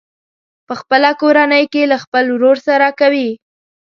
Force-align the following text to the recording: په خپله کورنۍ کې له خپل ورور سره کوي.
په 0.67 0.73
خپله 0.81 1.09
کورنۍ 1.21 1.63
کې 1.73 1.83
له 1.91 1.97
خپل 2.03 2.25
ورور 2.33 2.57
سره 2.67 2.87
کوي. 2.99 3.29